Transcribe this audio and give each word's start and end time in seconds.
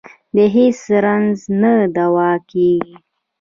د 0.35 0.37
هېڅ 0.55 0.79
رنځ 1.05 1.37
نه 1.61 1.73
دوا 1.95 2.31
کېږي. 2.51 2.95